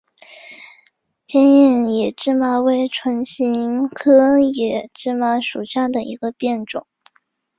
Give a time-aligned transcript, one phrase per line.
[1.27, 6.87] 坚硬野芝麻为唇形科野芝麻属下的一个变种。